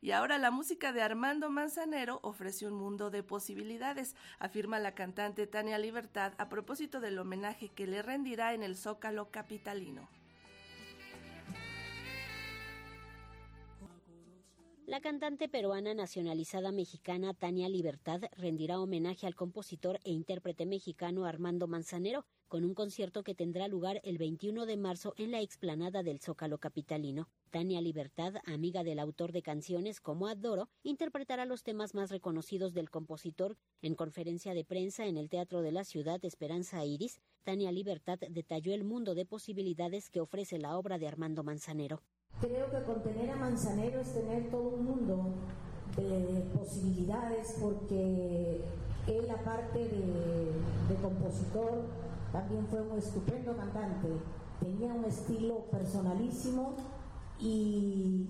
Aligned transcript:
y 0.00 0.12
ahora 0.12 0.38
la 0.38 0.50
música 0.50 0.92
de 0.92 1.02
Armando 1.02 1.50
Manzanero 1.50 2.20
ofrece 2.22 2.66
un 2.66 2.74
mundo 2.74 3.10
de 3.10 3.22
posibilidades, 3.22 4.16
afirma 4.38 4.78
la 4.78 4.94
cantante 4.94 5.46
Tania 5.46 5.78
Libertad 5.78 6.32
a 6.38 6.48
propósito 6.48 7.00
del 7.00 7.18
homenaje 7.18 7.68
que 7.68 7.86
le 7.86 8.02
rendirá 8.02 8.54
en 8.54 8.62
el 8.62 8.76
Zócalo 8.76 9.30
capitalino. 9.30 10.08
La 14.90 15.00
cantante 15.00 15.48
peruana 15.48 15.94
nacionalizada 15.94 16.72
mexicana 16.72 17.32
Tania 17.32 17.68
Libertad 17.68 18.22
rendirá 18.36 18.80
homenaje 18.80 19.28
al 19.28 19.36
compositor 19.36 20.00
e 20.02 20.10
intérprete 20.10 20.66
mexicano 20.66 21.26
Armando 21.26 21.68
Manzanero 21.68 22.26
con 22.48 22.64
un 22.64 22.74
concierto 22.74 23.22
que 23.22 23.36
tendrá 23.36 23.68
lugar 23.68 24.00
el 24.02 24.18
21 24.18 24.66
de 24.66 24.76
marzo 24.76 25.14
en 25.16 25.30
la 25.30 25.42
explanada 25.42 26.02
del 26.02 26.18
Zócalo 26.18 26.58
capitalino. 26.58 27.28
Tania 27.50 27.80
Libertad, 27.80 28.34
amiga 28.46 28.82
del 28.82 28.98
autor 28.98 29.30
de 29.30 29.42
canciones 29.42 30.00
como 30.00 30.26
Adoro, 30.26 30.68
interpretará 30.82 31.44
los 31.44 31.62
temas 31.62 31.94
más 31.94 32.10
reconocidos 32.10 32.74
del 32.74 32.90
compositor. 32.90 33.56
En 33.82 33.94
conferencia 33.94 34.54
de 34.54 34.64
prensa 34.64 35.06
en 35.06 35.18
el 35.18 35.28
Teatro 35.28 35.62
de 35.62 35.70
la 35.70 35.84
Ciudad 35.84 36.18
Esperanza 36.24 36.84
Iris, 36.84 37.20
Tania 37.44 37.70
Libertad 37.70 38.18
detalló 38.28 38.74
el 38.74 38.82
mundo 38.82 39.14
de 39.14 39.24
posibilidades 39.24 40.10
que 40.10 40.20
ofrece 40.20 40.58
la 40.58 40.76
obra 40.76 40.98
de 40.98 41.06
Armando 41.06 41.44
Manzanero. 41.44 42.02
Creo 42.40 42.70
que 42.70 42.82
contener 42.84 43.30
a 43.30 43.36
Manzanero 43.36 44.00
es 44.00 44.12
tener 44.12 44.50
todo 44.50 44.68
un 44.68 44.84
mundo 44.84 45.34
de 45.96 46.44
posibilidades 46.56 47.56
porque 47.60 48.64
él 49.06 49.30
aparte 49.30 49.78
de, 49.78 50.52
de 50.88 50.94
compositor 51.02 51.84
también 52.32 52.66
fue 52.68 52.80
un 52.82 52.96
estupendo 52.96 53.56
cantante, 53.56 54.08
tenía 54.60 54.94
un 54.94 55.04
estilo 55.04 55.64
personalísimo 55.70 56.74
y 57.40 58.28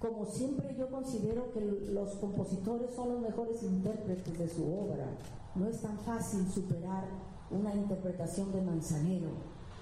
como 0.00 0.24
siempre 0.24 0.74
yo 0.78 0.88
considero 0.88 1.52
que 1.52 1.60
los 1.60 2.14
compositores 2.16 2.94
son 2.94 3.12
los 3.12 3.20
mejores 3.20 3.62
intérpretes 3.62 4.38
de 4.38 4.48
su 4.48 4.64
obra. 4.64 5.06
No 5.54 5.66
es 5.66 5.82
tan 5.82 5.98
fácil 5.98 6.46
superar 6.48 7.04
una 7.50 7.74
interpretación 7.74 8.50
de 8.52 8.62
Manzanero. 8.62 9.28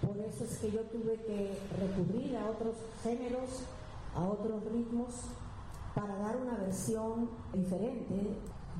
Por 0.00 0.16
eso 0.18 0.44
es 0.44 0.58
que 0.58 0.70
yo 0.70 0.82
tuve 0.82 1.16
que 1.16 1.50
recurrir 1.78 2.36
a 2.36 2.50
otros 2.50 2.76
géneros, 3.02 3.64
a 4.14 4.24
otros 4.24 4.64
ritmos, 4.64 5.14
para 5.94 6.16
dar 6.16 6.36
una 6.36 6.56
versión 6.56 7.30
diferente 7.52 8.14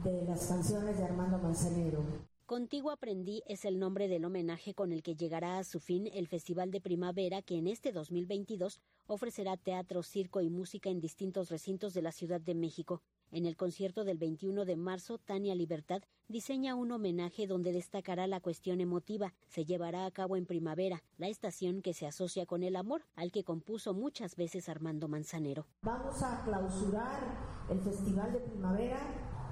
de 0.04 0.22
las 0.24 0.46
canciones 0.46 0.96
de 0.96 1.04
Armando 1.04 1.38
Manzanero. 1.38 2.02
Contigo 2.46 2.90
Aprendí 2.90 3.42
es 3.46 3.64
el 3.64 3.78
nombre 3.78 4.08
del 4.08 4.24
homenaje 4.24 4.72
con 4.72 4.92
el 4.92 5.02
que 5.02 5.14
llegará 5.14 5.58
a 5.58 5.64
su 5.64 5.80
fin 5.80 6.08
el 6.14 6.28
Festival 6.28 6.70
de 6.70 6.80
Primavera 6.80 7.42
que 7.42 7.58
en 7.58 7.66
este 7.66 7.92
2022 7.92 8.80
ofrecerá 9.06 9.56
teatro, 9.56 10.02
circo 10.02 10.40
y 10.40 10.48
música 10.48 10.88
en 10.88 11.00
distintos 11.00 11.50
recintos 11.50 11.92
de 11.92 12.00
la 12.00 12.12
Ciudad 12.12 12.40
de 12.40 12.54
México. 12.54 13.02
En 13.30 13.44
el 13.44 13.56
concierto 13.56 14.04
del 14.04 14.16
21 14.16 14.64
de 14.64 14.76
marzo, 14.76 15.18
Tania 15.18 15.54
Libertad 15.54 16.00
diseña 16.28 16.74
un 16.74 16.92
homenaje 16.92 17.46
donde 17.46 17.72
destacará 17.72 18.26
la 18.26 18.40
cuestión 18.40 18.80
emotiva. 18.80 19.34
Se 19.48 19.66
llevará 19.66 20.06
a 20.06 20.10
cabo 20.10 20.36
en 20.36 20.46
primavera, 20.46 21.02
la 21.18 21.28
estación 21.28 21.82
que 21.82 21.92
se 21.92 22.06
asocia 22.06 22.46
con 22.46 22.62
el 22.62 22.74
amor, 22.74 23.02
al 23.16 23.30
que 23.30 23.44
compuso 23.44 23.92
muchas 23.92 24.34
veces 24.34 24.70
Armando 24.70 25.08
Manzanero. 25.08 25.66
Vamos 25.82 26.22
a 26.22 26.42
clausurar 26.42 27.66
el 27.68 27.80
Festival 27.80 28.32
de 28.32 28.40
Primavera 28.40 28.98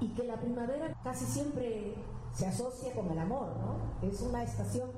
y 0.00 0.08
que 0.14 0.24
la 0.24 0.40
primavera 0.40 0.94
casi 1.04 1.26
siempre 1.26 1.94
se 2.32 2.46
asocia 2.46 2.94
con 2.94 3.10
el 3.10 3.18
amor, 3.18 3.58
¿no? 3.58 4.08
Es 4.08 4.22
una 4.22 4.42
estación 4.42 4.88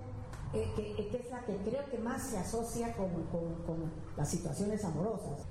eh, 0.55 0.73
que, 0.77 1.19
es 1.19 1.31
la 1.31 1.45
que 1.45 1.57
creo 1.69 1.85
que 1.91 1.99
más 1.99 2.31
se 2.31 2.39
asocia 2.39 2.97
con 2.97 3.11
las 4.17 4.31
situaciones 4.31 4.85
amorosas 4.85 5.47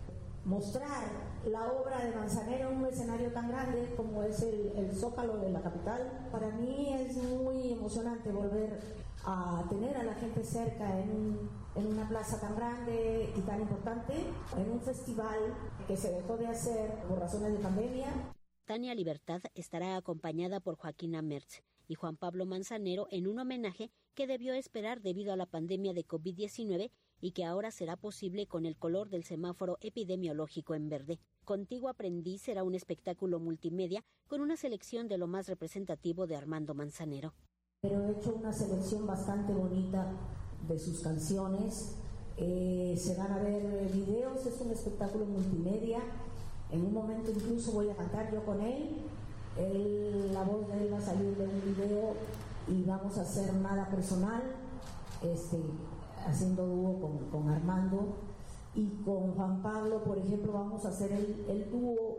mostrar 0.45 1.03
la 1.45 1.71
obra 1.71 2.03
de 2.03 2.15
Manzanero 2.15 2.71
en 2.71 2.77
un 2.77 2.85
escenario 2.85 3.31
tan 3.31 3.49
grande 3.49 3.93
como 3.95 4.23
es 4.23 4.41
el, 4.41 4.91
Zócalo 4.93 5.37
de 5.37 5.51
la 5.51 5.61
capital. 5.61 6.29
Para 6.31 6.49
mí 6.51 6.93
es 6.93 7.17
muy 7.17 7.71
emocionante 7.71 8.31
volver 8.31 8.79
a 9.25 9.65
tener 9.69 9.95
a 9.97 10.03
la 10.03 10.15
gente 10.15 10.43
cerca 10.43 10.99
en, 10.99 11.37
en 11.75 11.87
una 11.87 12.07
plaza 12.07 12.39
tan 12.39 12.55
grande 12.55 13.33
y 13.35 13.41
tan 13.41 13.61
importante, 13.61 14.13
en 14.57 14.71
un 14.71 14.81
festival 14.81 15.53
que 15.87 15.97
se 15.97 16.11
dejó 16.11 16.37
de 16.37 16.47
hacer 16.47 16.91
por 17.07 17.19
razones 17.19 17.53
de 17.53 17.59
pandemia. 17.59 18.07
Tania 18.65 18.95
Libertad 18.95 19.41
estará 19.55 19.95
acompañada 19.95 20.59
por 20.59 20.75
Joaquina 20.75 21.21
Mertz 21.21 21.61
y 21.87 21.95
Juan 21.95 22.17
Pablo 22.17 22.45
Manzanero 22.45 23.07
en 23.11 23.27
un 23.27 23.39
homenaje 23.39 23.91
que 24.13 24.27
debió 24.27 24.53
esperar 24.53 25.01
debido 25.01 25.31
a 25.31 25.37
la 25.37 25.45
pandemia 25.45 25.93
de 25.93 26.05
COVID-19 26.05 26.91
y 27.21 27.31
que 27.31 27.45
ahora 27.45 27.71
será 27.71 27.95
posible 27.95 28.47
con 28.47 28.65
el 28.65 28.77
color 28.77 29.09
del 29.09 29.23
semáforo 29.23 29.77
epidemiológico 29.81 30.75
en 30.75 30.89
verde. 30.89 31.19
Contigo 31.45 31.89
Aprendí 31.89 32.37
será 32.37 32.63
un 32.63 32.75
espectáculo 32.75 33.39
multimedia 33.39 34.03
con 34.27 34.41
una 34.41 34.57
selección 34.57 35.07
de 35.07 35.17
lo 35.17 35.27
más 35.27 35.47
representativo 35.47 36.27
de 36.27 36.35
Armando 36.35 36.73
Manzanero. 36.73 37.33
Pero 37.81 38.03
he 38.03 38.11
hecho 38.11 38.35
una 38.35 38.51
selección 38.51 39.05
bastante 39.05 39.53
bonita 39.53 40.11
de 40.67 40.79
sus 40.79 40.99
canciones. 40.99 41.95
Eh, 42.37 42.95
se 42.97 43.15
van 43.15 43.31
a 43.31 43.39
ver 43.39 43.89
videos, 43.91 44.45
es 44.45 44.59
un 44.61 44.71
espectáculo 44.71 45.25
multimedia. 45.25 45.99
En 46.69 46.85
un 46.85 46.93
momento 46.93 47.31
incluso 47.31 47.71
voy 47.71 47.89
a 47.89 47.95
cantar 47.95 48.31
yo 48.33 48.43
con 48.45 48.61
él. 48.61 48.97
la 50.33 50.43
voz 50.43 50.67
de 50.67 50.83
él 50.83 50.93
va 50.93 50.97
a 50.97 51.01
salir 51.01 51.35
de 51.35 51.45
un 51.45 51.61
video 51.61 52.13
y 52.67 52.83
vamos 52.83 53.17
a 53.17 53.21
hacer 53.21 53.53
nada 53.53 53.89
personal. 53.89 54.43
Este, 55.23 55.57
haciendo 56.27 56.65
dúo 56.65 57.29
con, 57.31 57.49
Armando 57.49 58.17
y 58.75 58.87
con 59.03 59.33
Juan 59.33 59.61
Pablo, 59.61 60.03
por 60.03 60.17
ejemplo, 60.17 60.53
vamos 60.53 60.85
a 60.85 60.89
hacer 60.89 61.11
el, 61.11 61.71
dúo 61.71 62.17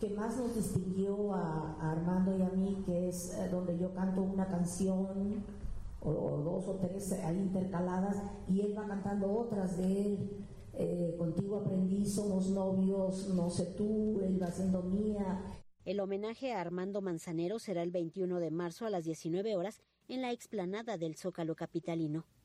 que 0.00 0.10
más 0.10 0.36
nos 0.36 0.54
distinguió 0.54 1.34
a, 1.34 1.92
Armando 1.92 2.36
y 2.36 2.42
a 2.42 2.50
mí, 2.50 2.82
que 2.86 3.08
es 3.08 3.34
eh, 3.34 3.48
donde 3.50 3.78
yo 3.78 3.92
canto 3.94 4.22
una 4.22 4.46
canción 4.46 5.44
o, 6.00 6.12
dos 6.44 6.68
o 6.68 6.74
tres 6.80 7.12
ahí 7.24 7.38
intercaladas 7.38 8.16
y 8.48 8.60
él 8.60 8.76
va 8.76 8.86
cantando 8.86 9.32
otras 9.32 9.76
de 9.76 10.06
él. 10.06 10.46
Eh, 10.74 11.14
contigo 11.18 11.58
aprendí, 11.58 12.06
somos 12.06 12.48
novios, 12.48 13.28
no 13.34 13.50
sé 13.50 13.66
tú, 13.76 14.20
él 14.22 14.42
va 14.42 14.50
siendo 14.50 14.82
mía. 14.82 15.42
El 15.84 16.00
homenaje 16.00 16.52
a 16.52 16.60
Armando 16.60 17.02
Manzanero 17.02 17.58
será 17.58 17.82
el 17.82 17.90
21 17.90 18.38
de 18.40 18.50
marzo 18.50 18.86
a 18.86 18.90
las 18.90 19.04
19 19.04 19.56
horas 19.56 19.80
en 20.08 20.22
la 20.22 20.32
explanada 20.32 20.96
del 20.96 21.16
Zócalo 21.16 21.54
Capitalino. 21.56 22.24